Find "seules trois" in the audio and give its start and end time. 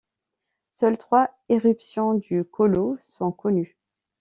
0.71-1.29